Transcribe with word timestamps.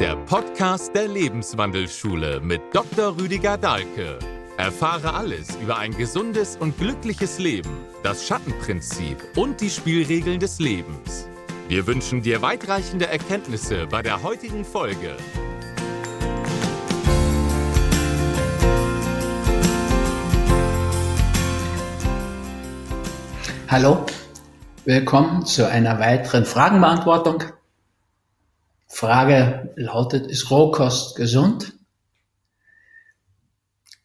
der 0.00 0.16
Podcast 0.16 0.94
der 0.94 1.08
Lebenswandelschule 1.08 2.40
mit 2.40 2.62
Dr. 2.72 3.18
Rüdiger 3.18 3.58
Dahlke. 3.58 4.18
Erfahre 4.56 5.12
alles 5.12 5.54
über 5.56 5.76
ein 5.76 5.94
gesundes 5.94 6.56
und 6.56 6.78
glückliches 6.78 7.38
Leben, 7.38 7.70
das 8.02 8.26
Schattenprinzip 8.26 9.18
und 9.36 9.60
die 9.60 9.68
Spielregeln 9.68 10.40
des 10.40 10.58
Lebens. 10.58 11.28
Wir 11.68 11.86
wünschen 11.86 12.22
dir 12.22 12.40
weitreichende 12.40 13.08
Erkenntnisse 13.08 13.86
bei 13.88 14.00
der 14.00 14.22
heutigen 14.22 14.64
Folge. 14.64 15.18
Hallo, 23.68 24.06
willkommen 24.86 25.44
zu 25.44 25.68
einer 25.68 26.00
weiteren 26.00 26.46
Fragenbeantwortung. 26.46 27.44
Frage 28.92 29.72
lautet, 29.76 30.26
ist 30.26 30.50
Rohkost 30.50 31.14
gesund? 31.14 31.72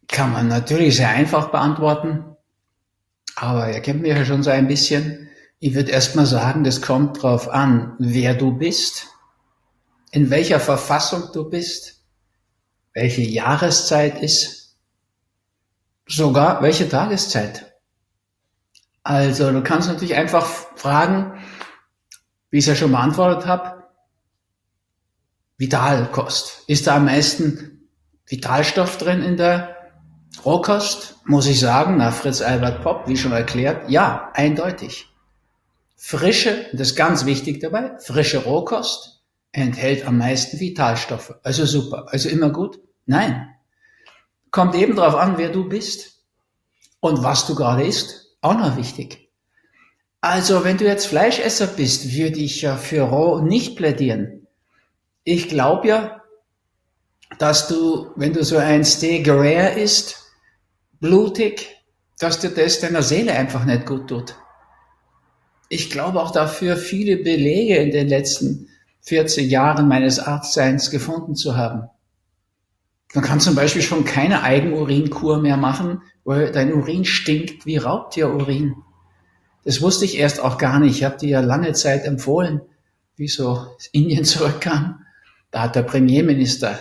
Kann 0.08 0.32
man 0.32 0.48
natürlich 0.48 0.96
sehr 0.96 1.10
einfach 1.10 1.50
beantworten, 1.50 2.24
aber 3.36 3.74
ihr 3.74 3.82
kennt 3.82 4.04
mich 4.04 4.16
ja 4.16 4.24
schon 4.24 4.44
so 4.44 4.52
ein 4.52 4.68
bisschen. 4.68 5.28
Ich 5.60 5.74
würde 5.74 5.92
erstmal 5.92 6.28
sagen, 6.28 6.64
das 6.64 6.84
kommt 6.84 7.22
drauf 7.22 7.50
an, 7.50 7.96
wer 7.98 8.36
du 8.36 8.52
bist, 8.52 9.08
in 10.12 10.30
welcher 10.30 10.60
Verfassung 10.60 11.30
du 11.34 11.50
bist, 11.50 12.04
welche 12.94 13.24
Jahreszeit 13.24 14.22
ist, 14.22 14.78
sogar 16.08 16.62
welche 16.62 16.88
Tageszeit. 16.88 17.74
Also 19.02 19.52
du 19.52 19.64
kannst 19.64 19.88
natürlich 19.88 20.16
einfach 20.16 20.46
fragen, 20.76 21.44
wie 22.52 22.60
ich 22.60 22.64
es 22.66 22.70
ja 22.70 22.76
schon 22.76 22.92
beantwortet 22.92 23.48
habe, 23.48 23.75
Vitalkost. 25.58 26.64
Ist 26.68 26.88
da 26.88 26.98
am 26.98 27.06
meisten 27.06 27.90
Vitalstoff 28.26 28.98
drin 28.98 29.22
in 29.22 29.38
der 29.38 29.76
Rohkost? 30.44 31.16
Muss 31.26 31.48
ich 31.48 31.60
sagen, 31.60 31.98
nach 31.98 32.14
Fritz 32.14 32.42
Albert 32.42 32.84
Popp, 32.84 33.08
wie 33.08 33.18
schon 33.18 33.32
erklärt, 33.32 33.90
ja, 33.90 34.32
eindeutig. 34.34 35.08
Frische, 35.96 36.68
das 36.74 36.90
ist 36.90 36.96
ganz 36.96 37.26
wichtig 37.26 37.62
dabei, 37.62 37.98
frische 38.00 38.44
Rohkost 38.44 39.24
enthält 39.52 40.06
am 40.06 40.18
meisten 40.18 40.60
Vitalstoffe. 40.60 41.36
Also 41.44 41.66
super. 41.66 42.08
Also 42.10 42.30
immer 42.30 42.50
gut? 42.50 42.80
Nein. 43.06 43.50
Kommt 44.52 44.76
eben 44.76 44.96
darauf 44.96 45.16
an, 45.16 45.38
wer 45.38 45.50
du 45.50 45.68
bist 45.68 46.22
und 47.00 47.24
was 47.24 47.48
du 47.48 47.56
gerade 47.56 47.84
isst 47.84 48.26
auch 48.46 48.58
noch 48.58 48.78
wichtig. 48.78 49.32
Also, 50.22 50.64
wenn 50.64 50.78
du 50.78 50.86
jetzt 50.86 51.08
Fleischesser 51.08 51.68
bist, 51.68 52.14
würde 52.14 52.40
ich 52.40 52.62
ja 52.62 52.78
für 52.78 53.02
roh 53.02 53.42
nicht 53.42 53.76
plädieren. 53.76 54.45
Ich 55.26 55.50
glaube 55.50 55.88
ja, 55.88 56.22
dass 57.40 57.68
du, 57.68 58.12
wenn 58.16 58.32
du 58.32 58.44
so 58.44 58.58
ein 58.58 58.86
Steak 58.86 59.28
rare 59.28 59.72
isst, 59.72 60.24
blutig, 61.00 61.76
dass 62.20 62.40
dir 62.40 62.52
das 62.52 62.80
deiner 62.80 63.02
Seele 63.02 63.34
einfach 63.34 63.66
nicht 63.66 63.88
gut 63.88 64.08
tut. 64.08 64.36
Ich 65.68 65.90
glaube 65.90 66.22
auch 66.22 66.30
dafür 66.30 66.78
viele 66.78 67.18
Belege 67.18 67.78
in 67.78 67.90
den 67.90 68.08
letzten 68.08 68.70
40 69.02 69.50
Jahren 69.50 69.88
meines 69.88 70.20
Arztseins 70.20 70.92
gefunden 70.92 71.36
zu 71.36 71.58
haben. 71.58 71.90
Man 73.16 73.24
kann 73.24 73.40
zum 73.40 73.56
Beispiel 73.56 73.82
schon 73.82 74.06
keine 74.06 74.44
Eigenurinkur 74.44 75.40
mehr 75.42 75.58
machen, 75.58 76.04
weil 76.24 76.52
dein 76.52 76.72
Urin 76.72 77.04
stinkt 77.04 77.66
wie 77.66 77.78
Raubtierurin. 77.78 78.76
Das 79.64 79.82
wusste 79.82 80.06
ich 80.06 80.20
erst 80.20 80.40
auch 80.40 80.60
gar 80.60 80.80
nicht. 80.80 80.98
Ich 80.98 81.04
habe 81.04 81.18
dir 81.18 81.30
ja 81.30 81.40
lange 81.40 81.74
Zeit 81.74 82.06
empfohlen, 82.06 82.62
wie 83.16 83.28
so 83.28 83.66
Indien 83.92 84.24
zurückkam. 84.26 85.05
Da 85.56 85.62
hat 85.62 85.76
der 85.78 85.84
Premierminister 85.84 86.78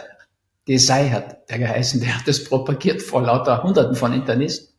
Desai 0.67 1.09
hat 1.11 1.49
der 1.49 1.61
geheißen, 1.61 2.01
der 2.01 2.19
hat 2.19 2.27
das 2.27 2.43
propagiert 2.43 3.03
vor 3.03 3.23
lauter 3.23 3.63
Hunderten 3.63 3.95
von 3.95 4.13
Internisten. 4.13 4.75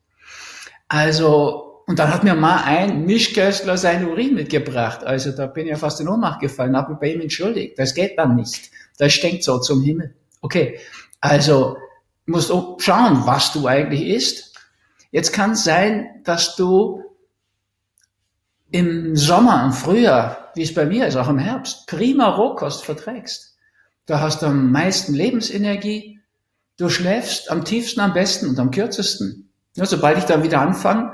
Also, 0.90 1.82
und 1.88 1.98
dann 1.98 2.14
hat 2.14 2.26
mir 2.26 2.36
mal 2.36 2.62
ein 2.66 3.06
Mischköstler 3.06 3.78
sein 3.78 4.06
Urin 4.06 4.36
mitgebracht. 4.36 5.06
Also 5.06 5.32
da 5.32 5.48
bin 5.48 5.68
ich 5.68 5.72
ja 5.72 5.78
fast 5.78 6.02
in 6.02 6.10
Ohnmacht 6.10 6.42
gefallen, 6.42 6.76
habe 6.76 6.92
mich 6.92 7.00
bei 7.00 7.14
ihm 7.14 7.22
entschuldigt. 7.22 7.80
Das 7.80 7.94
geht 7.94 8.20
dann 8.20 8.36
nicht. 8.36 8.70
Das 8.98 9.14
stinkt 9.14 9.46
so 9.46 9.60
zum 9.60 9.82
Himmel. 9.82 10.14
Okay, 10.42 10.78
also 11.22 11.78
musst 12.26 12.50
du 12.50 12.76
schauen, 12.80 13.26
was 13.26 13.54
du 13.54 13.66
eigentlich 13.66 14.08
isst. 14.08 14.60
Jetzt 15.12 15.32
kann 15.32 15.52
es 15.52 15.64
sein, 15.64 16.20
dass 16.26 16.58
du 16.58 17.02
im 18.72 19.16
Sommer, 19.16 19.64
im 19.64 19.72
Frühjahr, 19.72 20.52
wie 20.54 20.64
es 20.64 20.74
bei 20.74 20.86
mir 20.86 21.08
ist, 21.08 21.16
auch 21.16 21.30
im 21.30 21.40
Herbst, 21.40 21.88
prima 21.88 22.28
Rohkost 22.28 22.84
verträgst. 22.84 23.55
Da 24.06 24.20
hast 24.20 24.42
du 24.42 24.48
am 24.48 24.72
meisten 24.72 25.14
Lebensenergie. 25.14 26.20
Du 26.78 26.90
schläfst 26.90 27.50
am 27.50 27.66
tiefsten, 27.66 28.02
am 28.02 28.14
besten 28.14 28.50
und 28.50 28.60
am 28.60 28.72
kürzesten. 28.72 29.50
Ja, 29.76 29.86
sobald 29.86 30.18
ich 30.18 30.26
dann 30.26 30.44
wieder 30.44 30.62
anfange, 30.62 31.12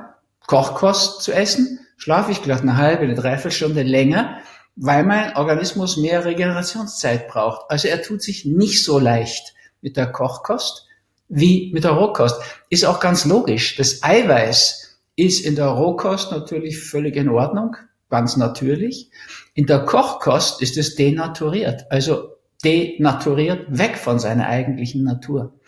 Kochkost 0.48 1.22
zu 1.22 1.32
essen, 1.32 1.80
schlafe 1.98 2.32
ich 2.32 2.42
gleich 2.42 2.62
eine 2.62 2.78
halbe, 2.78 3.04
eine 3.04 3.16
Dreiviertelstunde 3.16 3.84
länger, 3.84 4.38
weil 4.76 5.04
mein 5.04 5.36
Organismus 5.36 5.98
mehr 5.98 6.26
Regenerationszeit 6.26 7.28
braucht. 7.28 7.70
Also 7.70 7.88
er 7.88 8.02
tut 8.02 8.22
sich 8.22 8.46
nicht 8.46 8.84
so 8.84 9.00
leicht 9.00 9.54
mit 9.82 9.98
der 9.98 10.12
Kochkost 10.12 10.88
wie 11.30 11.72
mit 11.74 11.86
der 11.86 11.92
Rohkost. 11.92 12.42
Ist 12.70 12.86
auch 12.86 13.00
ganz 13.00 13.26
logisch. 13.26 13.78
Das 13.78 14.04
Eiweiß 14.04 15.00
ist 15.16 15.46
in 15.46 15.56
der 15.56 15.68
Rohkost 15.68 16.32
natürlich 16.32 16.80
völlig 16.80 17.16
in 17.16 17.30
Ordnung, 17.30 17.78
ganz 18.10 18.36
natürlich. 18.36 19.10
In 19.54 19.66
der 19.66 19.86
Kochkost 19.86 20.62
ist 20.62 20.78
es 20.78 20.96
denaturiert, 20.96 21.86
also 21.90 22.31
denaturiert 22.64 23.66
weg 23.78 23.98
von 23.98 24.20
seiner 24.20 24.48
eigentlichen 24.48 25.04
Natur. 25.04 25.60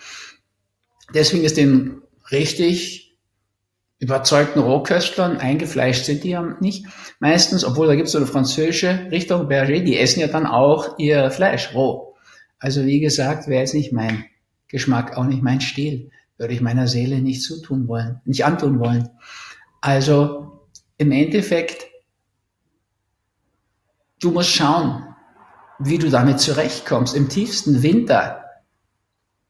Deswegen 1.14 1.44
ist 1.44 1.58
den 1.58 2.02
richtig 2.32 3.16
überzeugten 4.00 4.60
Rohköstlern, 4.60 5.38
eingefleischt 5.38 6.06
sind 6.06 6.24
die 6.24 6.32
ja 6.32 6.58
nicht, 6.60 6.86
meistens, 7.20 7.64
obwohl 7.64 7.88
da 7.88 7.96
gibt 7.96 8.08
es 8.08 8.12
so 8.12 8.18
eine 8.18 8.28
französische 8.28 9.08
Richtung, 9.12 9.48
Berger, 9.48 9.80
die 9.80 9.98
essen 9.98 10.20
ja 10.20 10.28
dann 10.28 10.46
auch 10.46 11.00
ihr 11.00 11.32
Fleisch 11.32 11.74
roh. 11.74 12.16
Also 12.60 12.86
wie 12.86 13.00
gesagt, 13.00 13.48
wäre 13.48 13.62
jetzt 13.62 13.74
nicht 13.74 13.94
mein 13.94 14.26
Geschmack, 14.68 15.18
auch 15.18 15.26
nicht 15.26 15.42
mein 15.42 15.62
Stil, 15.62 16.12
würde 16.38 16.54
ich 16.54 16.62
meiner 16.62 16.88
Seele 16.88 17.22
nicht 17.22 17.44
zutun 17.44 17.88
wollen, 17.88 18.20
nicht 18.26 18.46
antun 18.46 18.80
wollen. 18.80 19.10
Also 19.80 20.68
im 20.98 21.12
Endeffekt, 21.12 21.86
du 24.20 24.32
musst 24.32 24.50
schauen, 24.50 25.13
wie 25.80 25.98
du 25.98 26.10
damit 26.10 26.40
zurechtkommst. 26.40 27.16
Im 27.16 27.30
tiefsten 27.30 27.84
Winter 27.84 28.44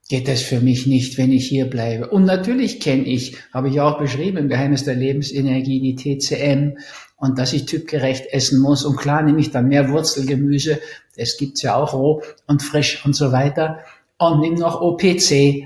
geht 0.09 0.27
es 0.27 0.41
für 0.41 0.59
mich 0.59 0.85
nicht, 0.85 1.17
wenn 1.17 1.31
ich 1.31 1.47
hier 1.47 1.69
bleibe. 1.69 2.09
Und 2.09 2.25
natürlich 2.25 2.79
kenne 2.79 3.05
ich, 3.05 3.37
habe 3.53 3.69
ich 3.69 3.79
auch 3.79 3.97
beschrieben 3.97 4.37
im 4.37 4.49
Geheimnis 4.49 4.83
der 4.83 4.95
Lebensenergie, 4.95 5.79
die 5.79 5.95
TCM 5.95 6.77
und 7.15 7.39
dass 7.39 7.53
ich 7.53 7.65
typgerecht 7.65 8.25
essen 8.31 8.59
muss. 8.59 8.83
Und 8.83 8.97
klar 8.97 9.23
nehme 9.23 9.39
ich 9.39 9.51
dann 9.51 9.69
mehr 9.69 9.89
Wurzelgemüse, 9.89 10.79
das 11.15 11.37
gibt's 11.37 11.61
ja 11.61 11.75
auch 11.75 11.93
roh 11.93 12.21
und 12.47 12.61
frisch 12.61 13.05
und 13.05 13.15
so 13.15 13.31
weiter. 13.31 13.79
Und 14.17 14.41
nehme 14.41 14.59
noch 14.59 14.81
OPC, 14.81 15.63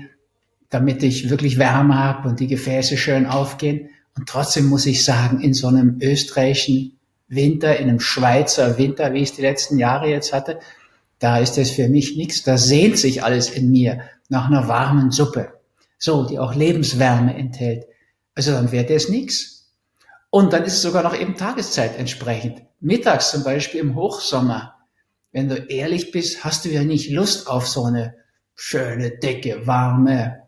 damit 0.70 1.02
ich 1.02 1.30
wirklich 1.30 1.58
Wärme 1.58 1.96
habe 1.96 2.28
und 2.28 2.40
die 2.40 2.46
Gefäße 2.46 2.96
schön 2.96 3.26
aufgehen. 3.26 3.90
Und 4.16 4.28
trotzdem 4.28 4.66
muss 4.66 4.86
ich 4.86 5.04
sagen, 5.04 5.40
in 5.40 5.54
so 5.54 5.68
einem 5.68 5.98
österreichischen 6.00 6.97
Winter, 7.28 7.76
in 7.76 7.88
einem 7.88 8.00
Schweizer 8.00 8.78
Winter, 8.78 9.12
wie 9.12 9.22
ich 9.22 9.30
es 9.30 9.36
die 9.36 9.42
letzten 9.42 9.78
Jahre 9.78 10.08
jetzt 10.08 10.32
hatte, 10.32 10.58
da 11.18 11.38
ist 11.38 11.58
es 11.58 11.70
für 11.70 11.88
mich 11.88 12.16
nichts. 12.16 12.42
Da 12.42 12.56
sehnt 12.58 12.98
sich 12.98 13.22
alles 13.22 13.50
in 13.50 13.70
mir 13.70 14.00
nach 14.28 14.46
einer 14.46 14.68
warmen 14.68 15.10
Suppe. 15.10 15.52
So, 15.98 16.24
die 16.24 16.38
auch 16.38 16.54
Lebenswärme 16.54 17.34
enthält. 17.36 17.86
Also 18.34 18.52
dann 18.52 18.72
wäre 18.72 18.86
das 18.86 19.08
nichts. 19.08 19.74
Und 20.30 20.52
dann 20.52 20.64
ist 20.64 20.74
es 20.74 20.82
sogar 20.82 21.02
noch 21.02 21.18
eben 21.18 21.36
Tageszeit 21.36 21.98
entsprechend. 21.98 22.62
Mittags 22.80 23.30
zum 23.30 23.42
Beispiel 23.42 23.80
im 23.80 23.96
Hochsommer, 23.96 24.76
wenn 25.32 25.48
du 25.48 25.56
ehrlich 25.56 26.12
bist, 26.12 26.44
hast 26.44 26.64
du 26.64 26.68
ja 26.68 26.84
nicht 26.84 27.10
Lust 27.10 27.48
auf 27.48 27.66
so 27.66 27.84
eine 27.84 28.14
schöne, 28.54 29.10
dicke, 29.10 29.66
warme, 29.66 30.47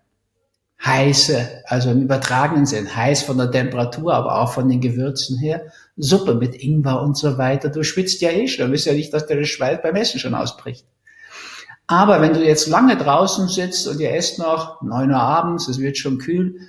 heiße, 0.85 1.63
also 1.67 1.91
im 1.91 2.03
übertragenen 2.03 2.67
Sinn, 2.67 2.95
heiß 2.95 3.23
von 3.23 3.37
der 3.37 3.51
Temperatur, 3.51 4.15
aber 4.15 4.41
auch 4.41 4.53
von 4.53 4.69
den 4.69 4.81
Gewürzen 4.81 5.39
her, 5.39 5.67
Suppe 5.97 6.35
mit 6.35 6.55
Ingwer 6.55 7.03
und 7.03 7.17
so 7.17 7.37
weiter. 7.37 7.69
Du 7.69 7.83
schwitzt 7.83 8.21
ja 8.23 8.31
eh 8.31 8.49
schon, 8.49 8.67
du 8.67 8.73
willst 8.73 8.87
ja 8.87 8.95
nicht, 8.95 9.13
dass 9.13 9.27
der 9.27 9.45
Schweiß 9.45 9.83
beim 9.83 9.97
Essen 9.97 10.19
schon 10.19 10.35
ausbricht. 10.35 10.87
Aber 11.87 12.23
wenn 12.23 12.33
du 12.33 12.43
jetzt 12.43 12.69
lange 12.69 12.97
draußen 12.97 13.49
sitzt 13.49 13.87
und 13.89 14.01
ihr 14.01 14.15
esst 14.15 14.39
noch 14.39 14.81
neun 14.81 15.11
Uhr 15.11 15.21
abends, 15.21 15.69
es 15.69 15.81
wird 15.81 15.99
schon 15.99 16.19
kühl, 16.19 16.61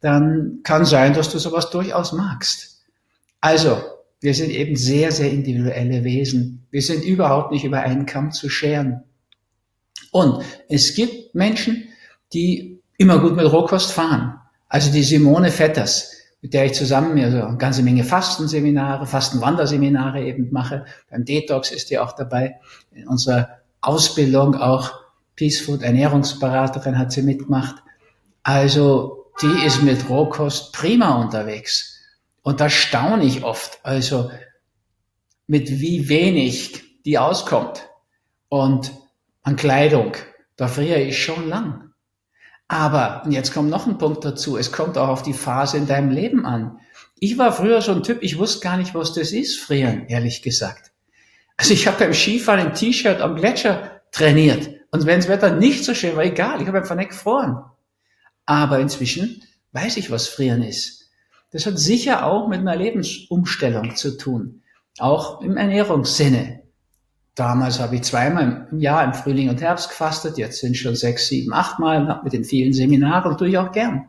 dann 0.00 0.60
kann 0.64 0.84
sein, 0.84 1.14
dass 1.14 1.30
du 1.30 1.38
sowas 1.38 1.70
durchaus 1.70 2.12
magst. 2.12 2.82
Also, 3.40 3.80
wir 4.20 4.34
sind 4.34 4.50
eben 4.50 4.76
sehr, 4.76 5.12
sehr 5.12 5.30
individuelle 5.30 6.02
Wesen. 6.02 6.66
Wir 6.70 6.82
sind 6.82 7.04
überhaupt 7.04 7.52
nicht 7.52 7.64
über 7.64 7.80
einen 7.80 8.04
Kamm 8.04 8.32
zu 8.32 8.48
scheren. 8.48 9.04
Und 10.10 10.42
es 10.68 10.94
gibt 10.94 11.34
Menschen, 11.34 11.88
die 12.32 12.73
immer 12.98 13.18
gut 13.18 13.36
mit 13.36 13.50
Rohkost 13.50 13.92
fahren. 13.92 14.40
Also 14.68 14.92
die 14.92 15.02
Simone 15.02 15.50
Vetters, 15.50 16.12
mit 16.42 16.54
der 16.54 16.66
ich 16.66 16.74
zusammen 16.74 17.18
also 17.22 17.42
eine 17.42 17.56
ganze 17.56 17.82
Menge 17.82 18.04
Fastenseminare, 18.04 19.06
Fastenwanderseminare 19.06 20.22
eben 20.24 20.50
mache. 20.50 20.84
Beim 21.10 21.24
Detox 21.24 21.70
ist 21.70 21.90
die 21.90 21.98
auch 21.98 22.12
dabei 22.12 22.56
in 22.92 23.08
unserer 23.08 23.60
Ausbildung 23.80 24.54
auch 24.54 24.92
Peace 25.36 25.60
Food 25.60 25.82
Ernährungsberaterin 25.82 26.98
hat 26.98 27.12
sie 27.12 27.22
mitgemacht. 27.22 27.76
Also 28.42 29.26
die 29.42 29.66
ist 29.66 29.82
mit 29.82 30.08
Rohkost 30.08 30.72
prima 30.72 31.20
unterwegs. 31.20 31.98
Und 32.42 32.60
da 32.60 32.68
staune 32.68 33.24
ich 33.24 33.42
oft, 33.42 33.78
also 33.82 34.30
mit 35.46 35.70
wie 35.80 36.08
wenig 36.08 37.02
die 37.04 37.18
auskommt. 37.18 37.88
Und 38.48 38.92
an 39.42 39.56
Kleidung, 39.56 40.12
da 40.56 40.68
friere 40.68 41.00
ich 41.00 41.22
schon 41.22 41.48
lang. 41.48 41.93
Aber, 42.68 43.22
und 43.24 43.32
jetzt 43.32 43.52
kommt 43.52 43.70
noch 43.70 43.86
ein 43.86 43.98
Punkt 43.98 44.24
dazu, 44.24 44.56
es 44.56 44.72
kommt 44.72 44.96
auch 44.96 45.08
auf 45.08 45.22
die 45.22 45.34
Phase 45.34 45.76
in 45.76 45.86
deinem 45.86 46.10
Leben 46.10 46.46
an. 46.46 46.78
Ich 47.18 47.38
war 47.38 47.52
früher 47.52 47.80
so 47.82 47.92
ein 47.92 48.02
Typ, 48.02 48.22
ich 48.22 48.38
wusste 48.38 48.60
gar 48.60 48.76
nicht, 48.76 48.94
was 48.94 49.12
das 49.12 49.32
ist, 49.32 49.60
frieren, 49.60 50.06
ehrlich 50.08 50.42
gesagt. 50.42 50.92
Also 51.56 51.72
ich 51.72 51.86
habe 51.86 51.98
beim 51.98 52.14
Skifahren 52.14 52.66
im 52.66 52.74
T-Shirt 52.74 53.20
am 53.20 53.36
Gletscher 53.36 54.00
trainiert. 54.10 54.70
Und 54.90 55.06
wenn 55.06 55.20
das 55.20 55.28
Wetter 55.28 55.54
nicht 55.54 55.84
so 55.84 55.94
schön 55.94 56.16
war, 56.16 56.24
egal, 56.24 56.60
ich 56.60 56.66
habe 56.66 56.78
einfach 56.78 56.96
nicht 56.96 57.10
gefroren. 57.10 57.64
Aber 58.46 58.78
inzwischen 58.80 59.42
weiß 59.72 59.96
ich, 59.96 60.10
was 60.10 60.28
frieren 60.28 60.62
ist. 60.62 61.10
Das 61.50 61.66
hat 61.66 61.78
sicher 61.78 62.26
auch 62.26 62.48
mit 62.48 62.60
einer 62.60 62.76
Lebensumstellung 62.76 63.94
zu 63.96 64.16
tun. 64.16 64.62
Auch 64.98 65.40
im 65.40 65.56
Ernährungssinne. 65.56 66.63
Damals 67.34 67.80
habe 67.80 67.96
ich 67.96 68.02
zweimal 68.02 68.68
im 68.70 68.78
Jahr 68.78 69.04
im 69.04 69.12
Frühling 69.12 69.48
und 69.48 69.60
Herbst 69.60 69.88
gefastet. 69.88 70.38
Jetzt 70.38 70.60
sind 70.60 70.76
schon 70.76 70.94
sechs, 70.94 71.26
sieben, 71.26 71.52
acht 71.52 71.80
Mal 71.80 72.20
mit 72.22 72.32
den 72.32 72.44
vielen 72.44 72.72
Seminaren 72.72 73.36
tue 73.36 73.48
ich 73.48 73.58
auch 73.58 73.72
gern. 73.72 74.06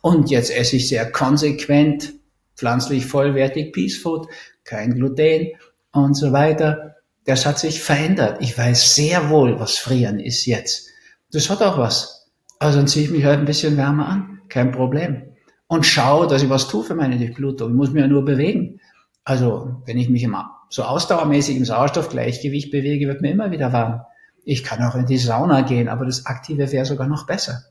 Und 0.00 0.30
jetzt 0.30 0.50
esse 0.50 0.76
ich 0.76 0.88
sehr 0.88 1.10
konsequent, 1.10 2.14
pflanzlich 2.56 3.06
vollwertig 3.06 3.72
Peace 3.72 3.98
Food, 3.98 4.28
kein 4.64 4.94
Gluten 4.94 5.52
und 5.92 6.14
so 6.14 6.32
weiter. 6.32 6.96
Das 7.24 7.46
hat 7.46 7.58
sich 7.58 7.82
verändert. 7.82 8.38
Ich 8.40 8.56
weiß 8.56 8.94
sehr 8.94 9.30
wohl, 9.30 9.60
was 9.60 9.78
Frieren 9.78 10.18
ist 10.18 10.46
jetzt. 10.46 10.88
Das 11.32 11.50
hat 11.50 11.62
auch 11.62 11.78
was. 11.78 12.30
Also 12.58 12.78
dann 12.78 12.88
ziehe 12.88 13.04
ich 13.04 13.10
mich 13.10 13.24
halt 13.24 13.38
ein 13.38 13.46
bisschen 13.46 13.76
wärmer 13.76 14.08
an. 14.08 14.40
Kein 14.48 14.72
Problem. 14.72 15.22
Und 15.68 15.86
schaue, 15.86 16.26
dass 16.26 16.42
ich 16.42 16.50
was 16.50 16.68
tue 16.68 16.84
für 16.84 16.94
meine 16.94 17.18
Durchblutung. 17.18 17.70
Ich 17.70 17.76
muss 17.76 17.90
mich 17.90 18.00
ja 18.00 18.08
nur 18.08 18.24
bewegen. 18.24 18.80
Also, 19.24 19.82
wenn 19.86 19.98
ich 19.98 20.08
mich 20.08 20.22
immer 20.22 20.55
so 20.68 20.82
ausdauermäßig 20.82 21.56
im 21.56 21.64
Sauerstoffgleichgewicht 21.64 22.70
bewege, 22.70 23.08
wird 23.08 23.22
mir 23.22 23.30
immer 23.30 23.50
wieder 23.50 23.72
warm. 23.72 24.02
Ich 24.44 24.64
kann 24.64 24.82
auch 24.82 24.94
in 24.94 25.06
die 25.06 25.18
Sauna 25.18 25.62
gehen, 25.62 25.88
aber 25.88 26.04
das 26.04 26.26
Aktive 26.26 26.70
wäre 26.72 26.86
sogar 26.86 27.06
noch 27.06 27.26
besser. 27.26 27.64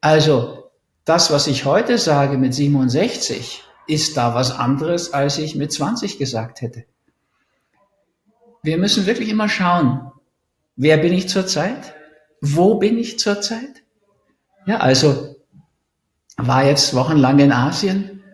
Also, 0.00 0.70
das, 1.04 1.30
was 1.30 1.46
ich 1.46 1.64
heute 1.64 1.98
sage 1.98 2.38
mit 2.38 2.54
67, 2.54 3.62
ist 3.86 4.16
da 4.16 4.34
was 4.34 4.50
anderes, 4.50 5.12
als 5.12 5.38
ich 5.38 5.54
mit 5.54 5.72
20 5.72 6.18
gesagt 6.18 6.62
hätte. 6.62 6.84
Wir 8.62 8.78
müssen 8.78 9.06
wirklich 9.06 9.28
immer 9.28 9.48
schauen, 9.48 10.10
wer 10.74 10.96
bin 10.96 11.12
ich 11.12 11.28
zurzeit? 11.28 11.94
Wo 12.40 12.74
bin 12.74 12.98
ich 12.98 13.18
zurzeit? 13.18 13.82
Ja, 14.66 14.78
also 14.78 15.36
war 16.36 16.64
jetzt 16.64 16.94
wochenlang 16.94 17.38
in 17.38 17.52
Asien, 17.52 18.24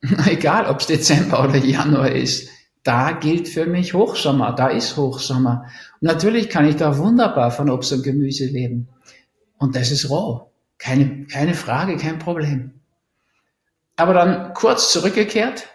egal 0.26 0.66
ob 0.66 0.80
es 0.80 0.86
Dezember 0.86 1.44
oder 1.44 1.56
Januar 1.56 2.10
ist, 2.10 2.48
da 2.84 3.12
gilt 3.12 3.48
für 3.48 3.66
mich 3.66 3.94
Hochsommer, 3.94 4.52
da 4.52 4.68
ist 4.68 4.96
Hochsommer. 4.96 5.64
Und 6.00 6.02
natürlich 6.02 6.50
kann 6.50 6.68
ich 6.68 6.76
da 6.76 6.98
wunderbar 6.98 7.50
von 7.50 7.70
Obst 7.70 7.92
und 7.92 8.02
Gemüse 8.02 8.46
leben. 8.46 8.88
Und 9.58 9.74
das 9.74 9.90
ist 9.90 10.10
roh. 10.10 10.50
Keine, 10.78 11.24
keine 11.26 11.54
Frage, 11.54 11.96
kein 11.96 12.18
Problem. 12.18 12.74
Aber 13.96 14.12
dann 14.12 14.52
kurz 14.52 14.92
zurückgekehrt, 14.92 15.68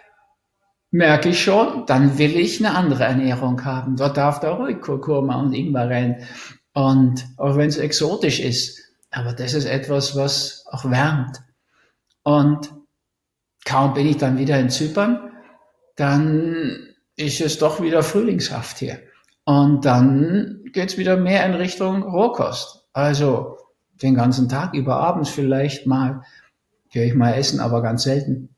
merke 0.92 1.30
ich 1.30 1.42
schon, 1.42 1.84
dann 1.86 2.18
will 2.18 2.36
ich 2.36 2.64
eine 2.64 2.76
andere 2.76 3.04
Ernährung 3.04 3.64
haben. 3.64 3.96
Dort 3.96 4.16
darf 4.16 4.38
da 4.38 4.52
ruhig 4.52 4.80
Kurkuma 4.80 5.40
und 5.40 5.52
Ingwer 5.52 5.90
rein. 5.90 6.22
Und 6.74 7.26
auch 7.38 7.56
wenn 7.56 7.68
es 7.68 7.78
exotisch 7.78 8.38
ist. 8.38 8.80
Aber 9.10 9.32
das 9.32 9.54
ist 9.54 9.64
etwas, 9.64 10.14
was 10.14 10.64
auch 10.70 10.88
wärmt. 10.88 11.38
Und 12.22 12.70
kaum 13.64 13.94
bin 13.94 14.06
ich 14.06 14.18
dann 14.18 14.38
wieder 14.38 14.60
in 14.60 14.70
Zypern, 14.70 15.32
dann 15.96 16.89
ist 17.20 17.40
es 17.40 17.58
doch 17.58 17.80
wieder 17.80 18.02
frühlingshaft 18.02 18.78
hier. 18.78 19.00
Und 19.44 19.84
dann 19.84 20.62
geht's 20.72 20.98
wieder 20.98 21.16
mehr 21.16 21.44
in 21.46 21.54
Richtung 21.54 22.02
Rohkost. 22.02 22.86
Also 22.92 23.58
den 24.02 24.14
ganzen 24.14 24.48
Tag 24.48 24.74
über 24.74 24.96
abends 24.96 25.30
vielleicht 25.30 25.86
mal, 25.86 26.22
gehe 26.90 27.06
ich 27.06 27.14
mal 27.14 27.34
essen, 27.34 27.60
aber 27.60 27.82
ganz 27.82 28.04
selten. 28.04 28.54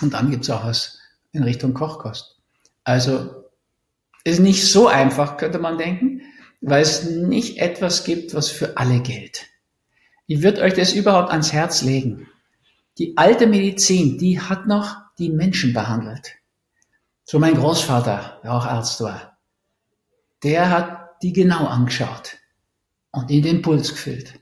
Und 0.00 0.14
dann 0.14 0.30
gibt's 0.30 0.50
auch 0.50 0.64
was 0.64 0.98
in 1.32 1.42
Richtung 1.42 1.74
Kochkost. 1.74 2.38
Also 2.84 3.44
ist 4.24 4.40
nicht 4.40 4.66
so 4.66 4.88
einfach, 4.88 5.36
könnte 5.36 5.58
man 5.58 5.78
denken, 5.78 6.22
weil 6.60 6.82
es 6.82 7.04
nicht 7.10 7.58
etwas 7.58 8.04
gibt, 8.04 8.34
was 8.34 8.48
für 8.48 8.76
alle 8.76 9.00
gilt. 9.00 9.46
Ich 10.26 10.42
würde 10.42 10.62
euch 10.62 10.74
das 10.74 10.92
überhaupt 10.92 11.30
ans 11.30 11.52
Herz 11.52 11.82
legen. 11.82 12.28
Die 12.98 13.16
alte 13.16 13.46
Medizin, 13.46 14.18
die 14.18 14.40
hat 14.40 14.66
noch 14.66 14.96
die 15.18 15.30
Menschen 15.30 15.72
behandelt. 15.72 16.34
So 17.24 17.38
mein 17.38 17.54
Großvater, 17.54 18.40
der 18.42 18.52
auch 18.52 18.66
Arzt 18.66 19.00
war, 19.00 19.38
der 20.42 20.70
hat 20.70 21.22
die 21.22 21.32
genau 21.32 21.66
angeschaut 21.66 22.38
und 23.12 23.30
in 23.30 23.42
den 23.42 23.62
Puls 23.62 23.90
gefühlt 23.90 24.40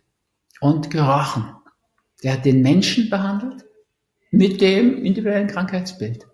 und 0.61 0.91
gerochen. 0.91 1.55
Der 2.23 2.35
hat 2.35 2.44
den 2.44 2.62
Menschen 2.62 3.11
behandelt 3.11 3.65
mit 4.31 4.61
dem 4.61 5.05
individuellen 5.05 5.49
Krankheitsbild. 5.49 6.27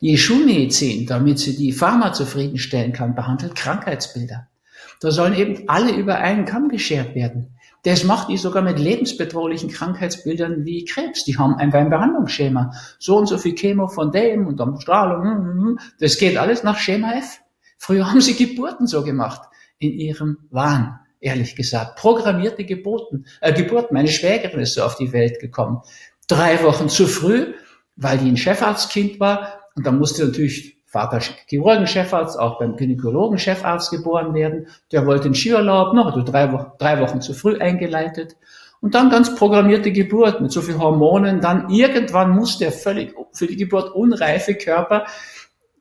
Die 0.00 0.18
Schulmedizin, 0.18 1.06
damit 1.06 1.38
sie 1.38 1.56
die 1.56 1.72
Pharma 1.72 2.12
zufriedenstellen 2.12 2.92
kann, 2.92 3.14
behandelt 3.14 3.54
Krankheitsbilder. 3.54 4.48
Da 5.02 5.10
sollen 5.10 5.34
eben 5.34 5.68
alle 5.68 5.92
über 5.92 6.18
einen 6.18 6.44
Kamm 6.44 6.68
geschert 6.68 7.16
werden. 7.16 7.58
Das 7.82 8.04
macht 8.04 8.28
die 8.28 8.36
sogar 8.36 8.62
mit 8.62 8.78
lebensbedrohlichen 8.78 9.68
Krankheitsbildern 9.68 10.64
wie 10.64 10.84
Krebs. 10.84 11.24
Die 11.24 11.36
haben 11.36 11.56
einfach 11.56 11.80
ein 11.80 11.90
Behandlungsschema. 11.90 12.70
So 13.00 13.16
und 13.18 13.26
so 13.26 13.36
viel 13.36 13.56
Chemo 13.56 13.88
von 13.88 14.12
dem 14.12 14.46
und 14.46 14.60
dann 14.60 14.80
Strahlung. 14.80 15.24
Hm, 15.24 15.44
hm, 15.44 15.66
hm. 15.66 15.78
Das 15.98 16.18
geht 16.18 16.36
alles 16.36 16.62
nach 16.62 16.78
Schema 16.78 17.14
F. 17.14 17.40
Früher 17.78 18.08
haben 18.08 18.20
sie 18.20 18.34
Geburten 18.34 18.86
so 18.86 19.02
gemacht. 19.02 19.42
In 19.78 19.90
ihrem 19.90 20.38
Wahn, 20.50 21.00
ehrlich 21.18 21.56
gesagt. 21.56 21.96
Programmierte 21.96 22.64
Geburten. 22.64 23.26
Äh, 23.40 23.52
Geburten. 23.52 23.94
Meine 23.94 24.06
Schwägerin 24.06 24.60
ist 24.60 24.74
so 24.74 24.84
auf 24.84 24.96
die 24.96 25.12
Welt 25.12 25.40
gekommen. 25.40 25.80
Drei 26.28 26.62
Wochen 26.62 26.88
zu 26.88 27.08
früh, 27.08 27.54
weil 27.96 28.18
die 28.18 28.28
ein 28.28 28.36
Chefarztkind 28.36 29.18
war. 29.18 29.62
Und 29.74 29.84
dann 29.84 29.98
musste 29.98 30.24
natürlich 30.24 30.76
Vater 30.92 31.20
Chirurgen-Chefarzt, 31.48 32.38
auch 32.38 32.58
beim 32.58 32.76
Gynäkologen-Chefarzt 32.76 33.90
geboren 33.90 34.34
werden. 34.34 34.66
Der 34.92 35.06
wollte 35.06 35.24
einen 35.24 35.34
Skiurlaub, 35.34 35.94
noch, 35.94 36.04
also 36.04 36.22
drei, 36.22 36.52
Wochen, 36.52 36.72
drei 36.78 37.00
Wochen 37.00 37.22
zu 37.22 37.32
früh 37.32 37.58
eingeleitet. 37.58 38.36
Und 38.82 38.94
dann 38.94 39.08
ganz 39.08 39.34
programmierte 39.34 39.90
Geburt 39.90 40.42
mit 40.42 40.52
so 40.52 40.60
viel 40.60 40.78
Hormonen. 40.78 41.40
Dann 41.40 41.70
irgendwann 41.70 42.32
muss 42.32 42.58
der 42.58 42.72
völlig 42.72 43.14
für 43.32 43.46
die 43.46 43.56
Geburt 43.56 43.94
unreife 43.94 44.54
Körper 44.54 45.06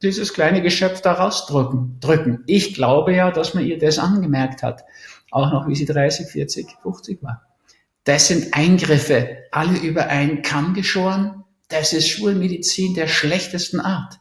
dieses 0.01 0.33
kleine 0.33 0.61
Geschöpf 0.61 1.01
da 1.01 1.11
rausdrücken. 1.11 1.97
Drücken. 1.99 2.43
Ich 2.47 2.73
glaube 2.73 3.13
ja, 3.13 3.31
dass 3.31 3.53
man 3.53 3.65
ihr 3.65 3.77
das 3.77 3.99
angemerkt 3.99 4.63
hat. 4.63 4.85
Auch 5.29 5.51
noch 5.51 5.67
wie 5.67 5.75
sie 5.75 5.85
30, 5.85 6.27
40, 6.27 6.67
50 6.83 7.21
war. 7.21 7.41
Das 8.05 8.29
sind 8.29 8.53
Eingriffe, 8.53 9.39
alle 9.51 9.77
über 9.77 10.07
einen 10.07 10.41
Kamm 10.41 10.73
geschoren. 10.73 11.43
Das 11.67 11.91
ist 11.91 12.07
Schulmedizin 12.07 12.93
der 12.93 13.07
schlechtesten 13.07 13.81
Art. 13.81 14.20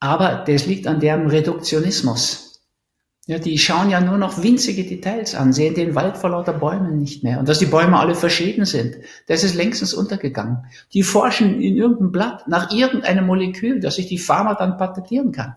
Aber 0.00 0.44
das 0.46 0.66
liegt 0.66 0.86
an 0.86 1.00
deren 1.00 1.28
Reduktionismus. 1.28 2.46
Ja, 3.28 3.40
die 3.40 3.58
schauen 3.58 3.90
ja 3.90 4.00
nur 4.00 4.18
noch 4.18 4.40
winzige 4.40 4.84
Details 4.84 5.34
an, 5.34 5.52
sehen 5.52 5.74
den 5.74 5.96
Wald 5.96 6.16
vor 6.16 6.30
lauter 6.30 6.52
Bäumen 6.52 6.98
nicht 6.98 7.24
mehr. 7.24 7.40
Und 7.40 7.48
dass 7.48 7.58
die 7.58 7.66
Bäume 7.66 7.98
alle 7.98 8.14
verschieden 8.14 8.66
sind, 8.66 8.98
das 9.26 9.42
ist 9.42 9.56
längstens 9.56 9.94
untergegangen. 9.94 10.66
Die 10.92 11.02
forschen 11.02 11.60
in 11.60 11.76
irgendeinem 11.76 12.12
Blatt 12.12 12.46
nach 12.46 12.70
irgendeinem 12.70 13.26
Molekül, 13.26 13.80
das 13.80 13.96
sich 13.96 14.06
die 14.06 14.18
Pharma 14.18 14.54
dann 14.54 14.76
patentieren 14.76 15.32
kann. 15.32 15.56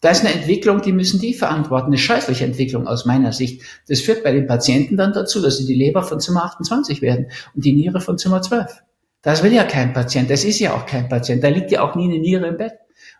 Da 0.00 0.10
ist 0.10 0.20
eine 0.24 0.32
Entwicklung, 0.32 0.80
die 0.80 0.92
müssen 0.92 1.18
die 1.18 1.34
verantworten. 1.34 1.86
Eine 1.86 1.98
scheußliche 1.98 2.44
Entwicklung 2.44 2.86
aus 2.86 3.04
meiner 3.04 3.32
Sicht. 3.32 3.62
Das 3.88 4.00
führt 4.00 4.22
bei 4.22 4.30
den 4.30 4.46
Patienten 4.46 4.96
dann 4.96 5.12
dazu, 5.12 5.42
dass 5.42 5.56
sie 5.56 5.66
die 5.66 5.74
Leber 5.74 6.04
von 6.04 6.20
Zimmer 6.20 6.44
28 6.44 7.02
werden 7.02 7.26
und 7.54 7.64
die 7.64 7.72
Niere 7.72 8.00
von 8.00 8.16
Zimmer 8.16 8.42
12. 8.42 8.84
Das 9.22 9.42
will 9.42 9.52
ja 9.52 9.64
kein 9.64 9.92
Patient. 9.92 10.30
Das 10.30 10.44
ist 10.44 10.60
ja 10.60 10.74
auch 10.74 10.86
kein 10.86 11.08
Patient. 11.08 11.42
Da 11.42 11.48
liegt 11.48 11.72
ja 11.72 11.80
auch 11.80 11.96
nie 11.96 12.04
eine 12.04 12.20
Niere 12.20 12.46
im 12.46 12.58
Bett 12.58 12.74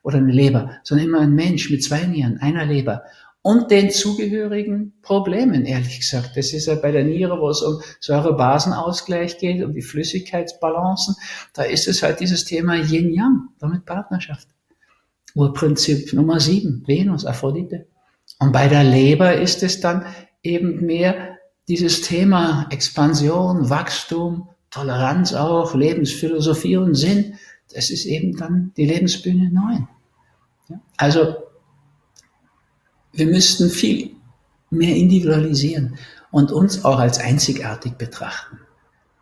oder 0.06 0.18
eine 0.18 0.30
Leber, 0.30 0.70
sondern 0.84 1.08
immer 1.08 1.20
ein 1.20 1.34
Mensch 1.34 1.68
mit 1.68 1.82
zwei 1.82 2.06
Nieren, 2.06 2.38
einer 2.38 2.64
Leber 2.64 3.02
und 3.42 3.72
den 3.72 3.90
zugehörigen 3.90 4.94
Problemen, 5.02 5.64
ehrlich 5.64 5.98
gesagt. 5.98 6.36
Das 6.36 6.52
ist 6.52 6.66
ja 6.66 6.76
bei 6.76 6.92
der 6.92 7.02
Niere, 7.02 7.40
wo 7.40 7.50
es 7.50 7.60
um 7.60 7.80
Säurebasenausgleich 7.98 9.38
geht, 9.38 9.64
um 9.64 9.74
die 9.74 9.82
Flüssigkeitsbalancen. 9.82 11.16
Da 11.54 11.64
ist 11.64 11.88
es 11.88 12.04
halt 12.04 12.20
dieses 12.20 12.44
Thema 12.44 12.76
Yin-Yang, 12.76 13.48
damit 13.58 13.84
Partnerschaft. 13.84 14.46
Urprinzip 15.34 16.12
Nummer 16.12 16.38
sieben, 16.38 16.84
Venus, 16.86 17.26
Aphrodite. 17.26 17.88
Und 18.38 18.52
bei 18.52 18.68
der 18.68 18.84
Leber 18.84 19.34
ist 19.34 19.64
es 19.64 19.80
dann 19.80 20.06
eben 20.44 20.86
mehr 20.86 21.36
dieses 21.66 22.02
Thema 22.02 22.68
Expansion, 22.70 23.70
Wachstum, 23.70 24.48
Toleranz 24.70 25.34
auch, 25.34 25.74
Lebensphilosophie 25.74 26.76
und 26.76 26.94
Sinn. 26.94 27.34
Das 27.74 27.90
ist 27.90 28.06
eben 28.06 28.36
dann 28.36 28.72
die 28.76 28.86
Lebensbühne 28.86 29.50
9. 29.52 29.88
Also 30.96 31.36
wir 33.12 33.26
müssten 33.26 33.70
viel 33.70 34.16
mehr 34.70 34.94
individualisieren 34.94 35.98
und 36.30 36.52
uns 36.52 36.84
auch 36.84 36.98
als 36.98 37.18
einzigartig 37.18 37.94
betrachten. 37.94 38.60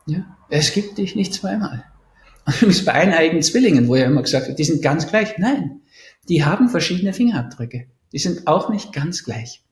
Ja? 0.06 0.36
Es 0.48 0.72
gibt 0.72 0.98
dich 0.98 1.14
nicht 1.14 1.34
zweimal. 1.34 1.84
Übrigens 2.46 2.84
bei 2.84 2.92
eineigen 2.92 3.42
Zwillingen, 3.42 3.88
wo 3.88 3.96
ja 3.96 4.06
immer 4.06 4.22
gesagt 4.22 4.48
wird, 4.48 4.58
die 4.58 4.64
sind 4.64 4.82
ganz 4.82 5.06
gleich. 5.06 5.38
Nein, 5.38 5.80
die 6.28 6.44
haben 6.44 6.68
verschiedene 6.68 7.12
Fingerabdrücke. 7.12 7.86
Die 8.12 8.18
sind 8.18 8.46
auch 8.46 8.68
nicht 8.68 8.92
ganz 8.92 9.24
gleich. 9.24 9.62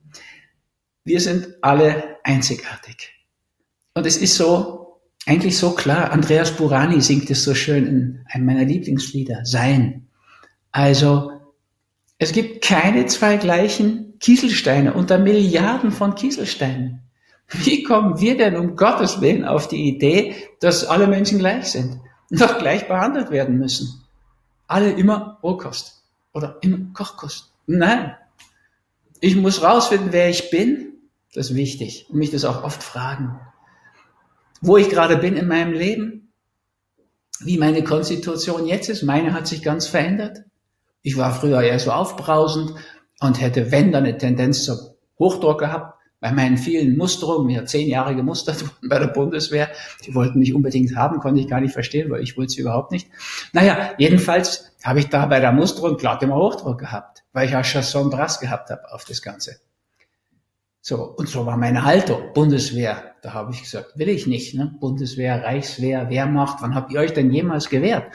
Wir 1.04 1.20
sind 1.20 1.48
alle 1.62 2.16
einzigartig. 2.22 3.12
Und 3.94 4.06
es 4.06 4.16
ist 4.16 4.36
so, 4.36 5.00
eigentlich 5.26 5.58
so 5.58 5.72
klar. 5.72 6.12
Andreas 6.12 6.52
Burani 6.52 7.00
singt 7.00 7.30
es 7.30 7.44
so 7.44 7.54
schön 7.54 7.86
in 7.86 8.24
einem 8.26 8.46
meiner 8.46 8.64
Lieblingslieder, 8.64 9.44
Sein. 9.44 10.08
Also, 10.70 11.31
es 12.22 12.30
gibt 12.30 12.62
keine 12.62 13.06
zwei 13.06 13.36
gleichen 13.36 14.16
Kieselsteine 14.20 14.94
unter 14.94 15.18
Milliarden 15.18 15.90
von 15.90 16.14
Kieselsteinen. 16.14 17.02
Wie 17.48 17.82
kommen 17.82 18.20
wir 18.20 18.36
denn 18.36 18.54
um 18.54 18.76
Gottes 18.76 19.20
Willen 19.20 19.44
auf 19.44 19.66
die 19.66 19.88
Idee, 19.88 20.36
dass 20.60 20.84
alle 20.84 21.08
Menschen 21.08 21.40
gleich 21.40 21.72
sind 21.72 21.98
und 22.30 22.40
auch 22.40 22.58
gleich 22.58 22.86
behandelt 22.86 23.32
werden 23.32 23.58
müssen? 23.58 24.04
Alle 24.68 24.92
immer 24.92 25.40
Rohkost 25.42 26.04
oder 26.32 26.58
immer 26.60 26.78
Kochkost. 26.94 27.50
Nein. 27.66 28.14
Ich 29.18 29.34
muss 29.34 29.60
rausfinden, 29.60 30.12
wer 30.12 30.30
ich 30.30 30.48
bin. 30.50 30.92
Das 31.34 31.50
ist 31.50 31.56
wichtig. 31.56 32.06
Und 32.08 32.18
mich 32.18 32.30
das 32.30 32.44
auch 32.44 32.62
oft 32.62 32.84
fragen. 32.84 33.40
Wo 34.60 34.76
ich 34.76 34.88
gerade 34.88 35.16
bin 35.16 35.36
in 35.36 35.48
meinem 35.48 35.72
Leben. 35.72 36.32
Wie 37.40 37.58
meine 37.58 37.82
Konstitution 37.82 38.68
jetzt 38.68 38.88
ist. 38.88 39.02
Meine 39.02 39.32
hat 39.32 39.48
sich 39.48 39.64
ganz 39.64 39.88
verändert. 39.88 40.44
Ich 41.02 41.16
war 41.16 41.34
früher 41.34 41.60
eher 41.62 41.78
so 41.78 41.90
aufbrausend 41.90 42.74
und 43.20 43.40
hätte, 43.40 43.70
wenn, 43.70 43.92
dann 43.92 44.04
eine 44.04 44.16
Tendenz 44.16 44.64
zum 44.64 44.78
Hochdruck 45.18 45.60
gehabt 45.60 45.98
bei 46.22 46.30
meinen 46.30 46.56
vielen 46.56 46.96
Musterungen, 46.96 47.46
mir 47.46 47.66
zehn 47.66 47.88
Jahre 47.88 48.14
gemustert 48.14 48.62
wurden 48.62 48.88
bei 48.88 49.00
der 49.00 49.08
Bundeswehr, 49.08 49.68
die 50.06 50.14
wollten 50.14 50.38
mich 50.38 50.54
unbedingt 50.54 50.94
haben, 50.94 51.18
konnte 51.18 51.40
ich 51.40 51.48
gar 51.48 51.60
nicht 51.60 51.72
verstehen, 51.72 52.10
weil 52.10 52.22
ich 52.22 52.36
wollte 52.36 52.52
sie 52.52 52.60
überhaupt 52.60 52.92
nicht. 52.92 53.08
Naja, 53.52 53.94
jedenfalls 53.98 54.72
habe 54.84 55.00
ich 55.00 55.08
da 55.08 55.26
bei 55.26 55.40
der 55.40 55.50
Musterung 55.50 55.96
glatt 55.96 56.22
immer 56.22 56.36
Hochdruck 56.36 56.78
gehabt, 56.78 57.24
weil 57.32 57.48
ich 57.48 57.56
auch 57.56 57.64
Chasson 57.64 58.08
Brass 58.08 58.38
gehabt 58.38 58.70
habe 58.70 58.92
auf 58.92 59.04
das 59.04 59.20
Ganze. 59.20 59.56
So, 60.80 61.02
und 61.02 61.28
so 61.28 61.44
war 61.44 61.56
meine 61.56 61.84
Haltung. 61.84 62.32
Bundeswehr, 62.34 63.14
da 63.22 63.34
habe 63.34 63.52
ich 63.52 63.62
gesagt, 63.62 63.96
will 63.96 64.08
ich 64.08 64.28
nicht. 64.28 64.54
Ne? 64.54 64.76
Bundeswehr, 64.80 65.42
Reichswehr, 65.42 66.08
Wehrmacht, 66.08 66.58
wann 66.60 66.76
habt 66.76 66.92
ihr 66.92 67.00
euch 67.00 67.12
denn 67.12 67.32
jemals 67.32 67.68
gewehrt? 67.68 68.12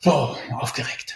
So, 0.00 0.36
aufgeregt. 0.58 1.14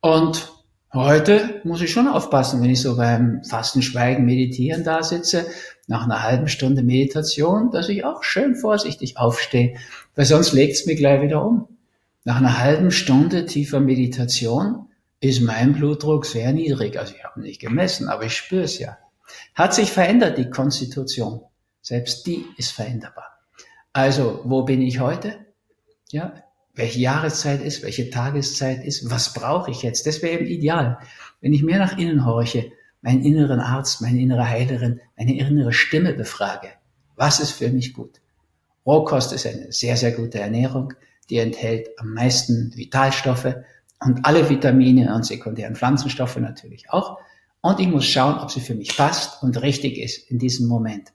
Und 0.00 0.50
Heute 0.92 1.60
muss 1.62 1.82
ich 1.82 1.92
schon 1.92 2.08
aufpassen, 2.08 2.60
wenn 2.60 2.70
ich 2.70 2.80
so 2.80 2.96
beim 2.96 3.44
Fasten, 3.44 3.80
Schweigen, 3.80 4.24
Meditieren 4.24 4.82
da 4.82 5.04
sitze, 5.04 5.46
nach 5.86 6.02
einer 6.02 6.24
halben 6.24 6.48
Stunde 6.48 6.82
Meditation, 6.82 7.70
dass 7.70 7.88
ich 7.88 8.04
auch 8.04 8.24
schön 8.24 8.56
vorsichtig 8.56 9.16
aufstehe, 9.16 9.76
weil 10.16 10.24
sonst 10.24 10.52
legt 10.52 10.74
es 10.74 10.86
mir 10.86 10.96
gleich 10.96 11.22
wieder 11.22 11.44
um. 11.44 11.68
Nach 12.24 12.38
einer 12.38 12.58
halben 12.58 12.90
Stunde 12.90 13.46
tiefer 13.46 13.78
Meditation 13.78 14.88
ist 15.20 15.42
mein 15.42 15.74
Blutdruck 15.74 16.26
sehr 16.26 16.52
niedrig. 16.52 16.98
Also 16.98 17.14
ich 17.14 17.22
habe 17.22 17.38
ihn 17.38 17.44
nicht 17.44 17.60
gemessen, 17.60 18.08
aber 18.08 18.24
ich 18.24 18.36
spüre 18.36 18.64
es 18.64 18.80
ja. 18.80 18.98
Hat 19.54 19.74
sich 19.74 19.92
verändert, 19.92 20.38
die 20.38 20.50
Konstitution. 20.50 21.42
Selbst 21.82 22.26
die 22.26 22.44
ist 22.56 22.72
veränderbar. 22.72 23.38
Also, 23.92 24.40
wo 24.42 24.64
bin 24.64 24.82
ich 24.82 24.98
heute? 24.98 25.36
Ja, 26.10 26.34
welche 26.80 27.00
Jahreszeit 27.00 27.62
ist, 27.62 27.82
welche 27.82 28.08
Tageszeit 28.10 28.84
ist, 28.84 29.10
was 29.10 29.34
brauche 29.34 29.70
ich 29.70 29.82
jetzt. 29.82 30.06
Das 30.06 30.22
wäre 30.22 30.40
eben 30.40 30.46
ideal. 30.46 30.98
Wenn 31.40 31.52
ich 31.52 31.62
mehr 31.62 31.78
nach 31.78 31.98
innen 31.98 32.24
horche, 32.24 32.72
meinen 33.02 33.22
inneren 33.22 33.60
Arzt, 33.60 34.00
meine 34.00 34.20
innere 34.20 34.48
Heilerin, 34.48 35.00
meine 35.16 35.36
innere 35.36 35.72
Stimme 35.72 36.14
befrage, 36.14 36.68
was 37.16 37.38
ist 37.38 37.52
für 37.52 37.68
mich 37.68 37.92
gut. 37.92 38.20
Rohkost 38.86 39.32
ist 39.32 39.46
eine 39.46 39.70
sehr, 39.70 39.96
sehr 39.96 40.12
gute 40.12 40.40
Ernährung, 40.40 40.94
die 41.28 41.36
enthält 41.36 41.88
am 41.98 42.14
meisten 42.14 42.72
Vitalstoffe 42.74 43.54
und 44.00 44.24
alle 44.24 44.48
Vitamine 44.48 45.14
und 45.14 45.26
sekundären 45.26 45.76
Pflanzenstoffe 45.76 46.36
natürlich 46.36 46.90
auch. 46.90 47.18
Und 47.60 47.78
ich 47.78 47.88
muss 47.88 48.06
schauen, 48.06 48.38
ob 48.38 48.50
sie 48.50 48.60
für 48.60 48.74
mich 48.74 48.96
passt 48.96 49.42
und 49.42 49.60
richtig 49.60 49.98
ist 49.98 50.30
in 50.30 50.38
diesem 50.38 50.66
Moment. 50.66 51.12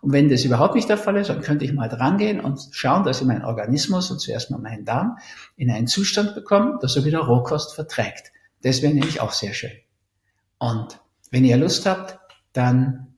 Und 0.00 0.12
wenn 0.12 0.28
das 0.28 0.44
überhaupt 0.44 0.74
nicht 0.74 0.88
der 0.88 0.98
Fall 0.98 1.16
ist, 1.16 1.30
dann 1.30 1.40
könnte 1.40 1.64
ich 1.64 1.72
mal 1.72 1.88
drangehen 1.88 2.40
und 2.40 2.60
schauen, 2.72 3.04
dass 3.04 3.20
ich 3.20 3.26
meinen 3.26 3.44
Organismus 3.44 4.10
und 4.10 4.20
zuerst 4.20 4.50
mal 4.50 4.58
meinen 4.58 4.84
Darm 4.84 5.18
in 5.56 5.70
einen 5.70 5.86
Zustand 5.86 6.34
bekomme, 6.34 6.78
dass 6.80 6.96
er 6.96 7.04
wieder 7.04 7.20
Rohkost 7.20 7.74
verträgt. 7.74 8.32
Das 8.62 8.82
wäre 8.82 8.92
nämlich 8.92 9.20
auch 9.20 9.32
sehr 9.32 9.54
schön. 9.54 9.72
Und 10.58 11.00
wenn 11.30 11.44
ihr 11.44 11.56
Lust 11.56 11.86
habt, 11.86 12.18
dann 12.52 13.14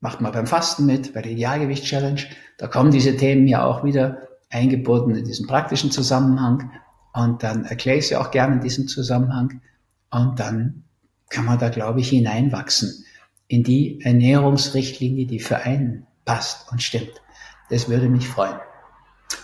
macht 0.00 0.20
mal 0.20 0.30
beim 0.30 0.46
Fasten 0.46 0.86
mit, 0.86 1.14
bei 1.14 1.22
der 1.22 1.32
Idealgewicht-Challenge. 1.32 2.20
Da 2.58 2.66
kommen 2.66 2.90
diese 2.90 3.16
Themen 3.16 3.46
ja 3.46 3.64
auch 3.64 3.84
wieder 3.84 4.18
eingebunden 4.50 5.14
in 5.14 5.24
diesen 5.24 5.46
praktischen 5.46 5.90
Zusammenhang. 5.90 6.70
Und 7.12 7.42
dann 7.42 7.64
erkläre 7.64 7.98
ich 7.98 8.08
sie 8.08 8.16
auch 8.16 8.30
gerne 8.30 8.56
in 8.56 8.60
diesem 8.60 8.88
Zusammenhang. 8.88 9.62
Und 10.10 10.38
dann 10.38 10.84
kann 11.30 11.46
man 11.46 11.58
da, 11.58 11.70
glaube 11.70 12.00
ich, 12.00 12.10
hineinwachsen 12.10 13.05
in 13.48 13.62
die 13.62 14.00
Ernährungsrichtlinie, 14.02 15.26
die 15.26 15.40
für 15.40 15.58
einen 15.58 16.06
passt 16.24 16.70
und 16.72 16.82
stimmt. 16.82 17.22
Das 17.70 17.88
würde 17.88 18.08
mich 18.08 18.28
freuen. 18.28 18.56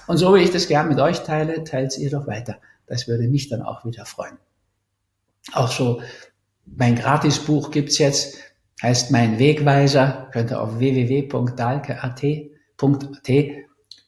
Und 0.06 0.18
so 0.18 0.34
wie 0.34 0.40
ich 0.40 0.50
das 0.50 0.68
gern 0.68 0.88
mit 0.88 0.98
euch 0.98 1.20
teile, 1.20 1.64
teilt 1.64 1.96
ihr 1.98 2.10
doch 2.10 2.26
weiter. 2.26 2.58
Das 2.86 3.08
würde 3.08 3.28
mich 3.28 3.48
dann 3.48 3.62
auch 3.62 3.84
wieder 3.84 4.04
freuen. 4.04 4.38
Auch 5.52 5.70
so, 5.70 6.02
mein 6.64 6.96
Gratisbuch 6.96 7.70
gibt's 7.70 7.98
jetzt, 7.98 8.38
heißt 8.82 9.10
Mein 9.10 9.38
Wegweiser, 9.38 10.28
könnt 10.32 10.50
ihr 10.50 10.60
auf 10.60 10.78
www.dalke.at 10.78 12.22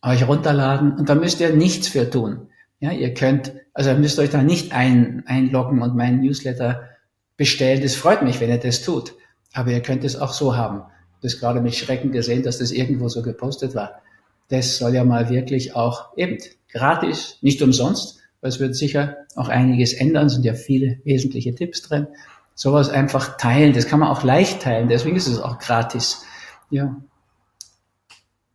euch 0.02 0.28
runterladen 0.28 0.92
und 0.96 1.08
da 1.08 1.14
müsst 1.14 1.40
ihr 1.40 1.54
nichts 1.54 1.88
für 1.88 2.10
tun. 2.10 2.48
Ja, 2.78 2.90
ihr 2.92 3.14
könnt, 3.14 3.54
also 3.72 3.94
müsst 3.94 4.18
euch 4.18 4.30
da 4.30 4.42
nicht 4.42 4.72
ein, 4.72 5.22
einloggen 5.26 5.80
und 5.80 5.96
meinen 5.96 6.20
Newsletter 6.20 6.90
bestellen. 7.36 7.80
Das 7.82 7.94
freut 7.94 8.22
mich, 8.22 8.40
wenn 8.40 8.50
ihr 8.50 8.58
das 8.58 8.82
tut. 8.82 9.14
Aber 9.54 9.70
ihr 9.70 9.80
könnt 9.80 10.04
es 10.04 10.16
auch 10.16 10.34
so 10.34 10.56
haben. 10.56 10.82
Das 11.23 11.40
gerade 11.40 11.62
mit 11.62 11.75
Schrecken 11.75 12.12
gesehen, 12.12 12.42
dass 12.42 12.58
das 12.58 12.70
irgendwo 12.70 13.08
so 13.08 13.23
gepostet 13.23 13.75
war. 13.75 14.02
Das 14.49 14.76
soll 14.76 14.94
ja 14.94 15.04
mal 15.04 15.30
wirklich 15.30 15.75
auch 15.75 16.14
eben 16.18 16.37
gratis, 16.70 17.38
nicht 17.40 17.62
umsonst, 17.62 18.18
weil 18.42 18.50
es 18.50 18.61
wird 18.61 18.76
sicher 18.76 19.16
auch 19.37 19.49
einiges 19.49 19.94
ändern, 19.94 20.28
sind 20.28 20.44
ja 20.44 20.52
viele 20.52 20.99
wesentliche 21.04 21.54
Tipps 21.54 21.80
drin. 21.80 22.08
Sowas 22.54 22.90
einfach 22.90 23.38
teilen, 23.38 23.73
das 23.73 23.87
kann 23.87 24.00
man 24.00 24.11
auch 24.11 24.23
leicht 24.23 24.61
teilen, 24.61 24.88
deswegen 24.88 25.16
ist 25.16 25.28
es 25.28 25.38
auch 25.38 25.58
gratis. 25.58 26.25
Ja. 26.68 27.00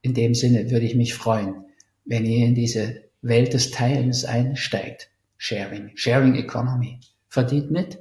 In 0.02 0.14
dem 0.14 0.36
Sinne 0.36 0.70
würde 0.70 0.86
ich 0.86 0.96
mich 0.96 1.16
freuen, 1.16 1.66
wenn 2.06 2.26
ihr 2.26 2.46
in 2.46 2.56
diese 2.56 3.02
Welt 3.22 3.54
des 3.54 3.72
Teilens 3.72 4.26
einsteigt. 4.26 5.10
Sharing, 5.38 5.92
Sharing 5.96 6.36
Economy. 6.36 7.00
Verdient 7.30 7.72
mit. 7.72 7.98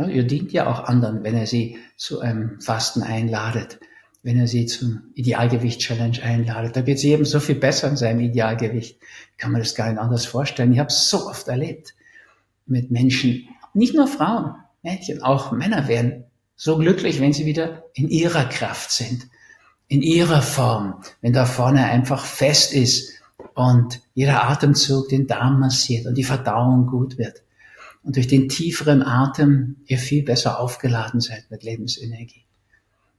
Ja, 0.00 0.06
ihr 0.06 0.24
dient 0.24 0.52
ja 0.52 0.66
auch 0.66 0.84
anderen, 0.84 1.22
wenn 1.24 1.36
er 1.36 1.46
sie 1.46 1.76
zu 1.96 2.20
einem 2.20 2.58
Fasten 2.60 3.02
einladet, 3.02 3.80
wenn 4.22 4.38
er 4.38 4.46
sie 4.46 4.64
zum 4.64 5.02
Idealgewicht-Challenge 5.14 6.22
einladet. 6.22 6.74
Da 6.74 6.80
geht 6.80 6.96
es 6.96 7.02
jedem 7.02 7.26
so 7.26 7.38
viel 7.38 7.56
besser 7.56 7.88
in 7.88 7.96
seinem 7.96 8.20
Idealgewicht. 8.20 8.98
Kann 9.36 9.52
man 9.52 9.60
das 9.60 9.74
gar 9.74 9.90
nicht 9.90 9.98
anders 9.98 10.24
vorstellen. 10.24 10.72
Ich 10.72 10.78
habe 10.78 10.88
es 10.88 11.10
so 11.10 11.28
oft 11.28 11.48
erlebt 11.48 11.94
mit 12.66 12.90
Menschen, 12.90 13.48
nicht 13.74 13.94
nur 13.94 14.06
Frauen, 14.06 14.54
Mädchen, 14.82 15.22
auch 15.22 15.52
Männer 15.52 15.86
werden 15.86 16.24
so 16.56 16.78
glücklich, 16.78 17.20
wenn 17.20 17.34
sie 17.34 17.44
wieder 17.44 17.84
in 17.92 18.08
ihrer 18.08 18.44
Kraft 18.44 18.90
sind, 18.90 19.28
in 19.88 20.00
ihrer 20.00 20.40
Form, 20.40 21.02
wenn 21.20 21.34
da 21.34 21.44
vorne 21.44 21.84
einfach 21.84 22.24
fest 22.24 22.72
ist 22.72 23.20
und 23.54 24.00
jeder 24.14 24.48
Atemzug 24.48 25.10
den 25.10 25.26
Darm 25.26 25.60
massiert 25.60 26.06
und 26.06 26.16
die 26.16 26.24
Verdauung 26.24 26.86
gut 26.86 27.18
wird 27.18 27.42
und 28.02 28.16
durch 28.16 28.26
den 28.26 28.48
tieferen 28.48 29.02
Atem 29.02 29.76
ihr 29.86 29.98
viel 29.98 30.22
besser 30.24 30.58
aufgeladen 30.58 31.20
seid 31.20 31.50
mit 31.50 31.62
Lebensenergie, 31.62 32.44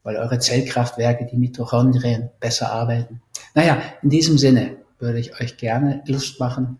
weil 0.03 0.17
eure 0.17 0.39
Zellkraftwerke, 0.39 1.25
die 1.25 1.37
Mitochondrien, 1.37 2.29
besser 2.39 2.71
arbeiten. 2.71 3.21
Naja, 3.53 3.81
in 4.01 4.09
diesem 4.09 4.37
Sinne 4.37 4.77
würde 4.99 5.19
ich 5.19 5.39
euch 5.39 5.57
gerne 5.57 6.03
Lust 6.05 6.39
machen, 6.39 6.79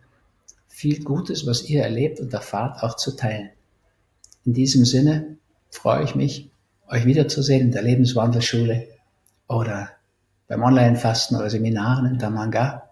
viel 0.68 1.04
Gutes, 1.04 1.46
was 1.46 1.70
ihr 1.70 1.84
erlebt 1.84 2.20
und 2.20 2.34
erfahrt, 2.34 2.82
auch 2.82 2.96
zu 2.96 3.16
teilen. 3.16 3.50
In 4.46 4.54
diesem 4.54 4.86
Sinne 4.86 5.38
freue 5.70 6.04
ich 6.04 6.16
mich, 6.16 6.50
euch 6.88 7.06
wiederzusehen 7.06 7.62
in 7.62 7.72
der 7.72 7.84
Lebenswandelschule 7.84 8.88
oder 9.48 9.90
beim 10.48 10.64
Online-Fasten 10.64 11.36
oder 11.36 11.50
Seminaren 11.50 12.08
in 12.08 12.20
Tamanga, 12.20 12.90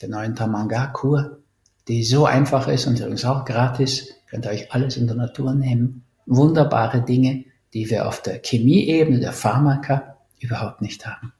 der 0.00 0.08
neuen 0.08 0.34
Tamanga-Kur 0.34 1.43
die 1.88 2.04
so 2.04 2.26
einfach 2.26 2.68
ist 2.68 2.86
und 2.86 2.98
übrigens 2.98 3.24
auch 3.24 3.44
gratis. 3.44 4.14
Könnt 4.30 4.46
ihr 4.46 4.50
euch 4.50 4.72
alles 4.72 4.96
in 4.96 5.06
der 5.06 5.16
Natur 5.16 5.54
nehmen. 5.54 6.04
Wunderbare 6.26 7.02
Dinge, 7.02 7.44
die 7.74 7.90
wir 7.90 8.08
auf 8.08 8.22
der 8.22 8.40
Chemieebene 8.42 9.20
der 9.20 9.32
Pharmaka 9.32 10.16
überhaupt 10.40 10.80
nicht 10.80 11.06
haben. 11.06 11.32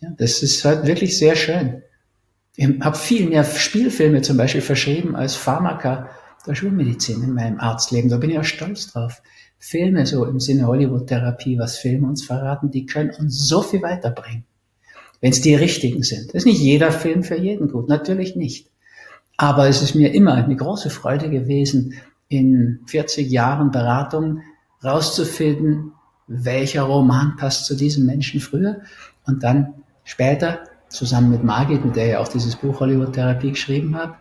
Ja, 0.00 0.10
das 0.16 0.42
ist 0.42 0.64
halt 0.64 0.86
wirklich 0.86 1.18
sehr 1.18 1.36
schön. 1.36 1.82
Ich 2.56 2.68
habe 2.80 2.96
viel 2.96 3.28
mehr 3.28 3.44
Spielfilme 3.44 4.22
zum 4.22 4.36
Beispiel 4.36 4.60
verschrieben 4.60 5.14
als 5.14 5.36
Pharmaka 5.36 6.10
der 6.46 6.54
Schulmedizin 6.54 7.22
in 7.22 7.34
meinem 7.34 7.60
Arztleben. 7.60 8.10
Da 8.10 8.16
bin 8.16 8.30
ich 8.30 8.38
auch 8.38 8.44
stolz 8.44 8.92
drauf. 8.92 9.22
Filme, 9.58 10.06
so 10.06 10.24
im 10.24 10.40
Sinne 10.40 10.66
Hollywood-Therapie, 10.66 11.58
was 11.58 11.78
Filme 11.78 12.08
uns 12.08 12.24
verraten, 12.24 12.70
die 12.70 12.86
können 12.86 13.10
uns 13.10 13.46
so 13.48 13.62
viel 13.62 13.82
weiterbringen, 13.82 14.44
wenn 15.20 15.32
es 15.32 15.40
die 15.40 15.54
richtigen 15.54 16.02
sind. 16.02 16.28
Das 16.28 16.42
ist 16.42 16.46
nicht 16.46 16.60
jeder 16.60 16.92
Film 16.92 17.24
für 17.24 17.36
jeden 17.36 17.68
gut, 17.68 17.88
natürlich 17.88 18.36
nicht. 18.36 18.70
Aber 19.38 19.68
es 19.68 19.82
ist 19.82 19.94
mir 19.94 20.12
immer 20.12 20.34
eine 20.34 20.56
große 20.56 20.90
Freude 20.90 21.30
gewesen, 21.30 21.94
in 22.28 22.80
40 22.86 23.30
Jahren 23.30 23.70
Beratung 23.70 24.42
rauszufinden, 24.84 25.92
welcher 26.26 26.82
Roman 26.82 27.36
passt 27.36 27.64
zu 27.64 27.76
diesem 27.76 28.04
Menschen 28.04 28.40
früher 28.40 28.82
und 29.26 29.42
dann 29.44 29.74
später 30.04 30.64
zusammen 30.88 31.30
mit 31.30 31.44
Margit, 31.44 31.84
mit 31.84 31.96
der 31.96 32.06
ja 32.06 32.18
auch 32.18 32.28
dieses 32.28 32.56
Buch 32.56 32.80
Hollywood 32.80 33.12
Therapie 33.12 33.50
geschrieben 33.50 33.96
habe, 33.96 34.16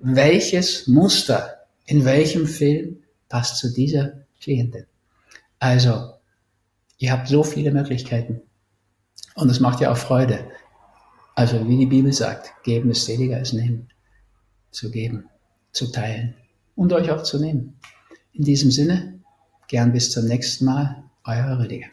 welches 0.00 0.86
Muster 0.86 1.58
in 1.84 2.04
welchem 2.04 2.46
Film 2.46 2.98
passt 3.28 3.58
zu 3.58 3.72
dieser 3.72 4.12
Klientin. 4.40 4.86
Also, 5.58 6.12
ihr 6.96 7.12
habt 7.12 7.28
so 7.28 7.44
viele 7.44 7.70
Möglichkeiten 7.70 8.40
und 9.34 9.50
es 9.50 9.60
macht 9.60 9.80
ja 9.80 9.92
auch 9.92 9.96
Freude. 9.96 10.46
Also, 11.34 11.68
wie 11.68 11.76
die 11.76 11.86
Bibel 11.86 12.12
sagt, 12.12 12.52
geben 12.62 12.90
ist 12.90 13.04
seliger 13.04 13.36
als 13.36 13.52
nehmen. 13.52 13.88
Zu 14.70 14.90
geben, 14.90 15.28
zu 15.72 15.90
teilen 15.90 16.34
und 16.76 16.92
euch 16.92 17.10
auch 17.10 17.22
zu 17.22 17.38
nehmen. 17.38 17.78
In 18.32 18.44
diesem 18.44 18.70
Sinne, 18.70 19.20
gern 19.66 19.92
bis 19.92 20.10
zum 20.10 20.26
nächsten 20.26 20.64
Mal, 20.64 21.02
euer 21.24 21.58
Rüdiger. 21.58 21.88